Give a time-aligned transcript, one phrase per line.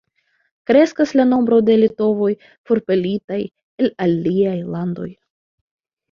[0.69, 2.29] Kreskas la nombro de litovoj
[2.69, 3.37] forpelitaj
[3.83, 5.07] el aliaj landoj.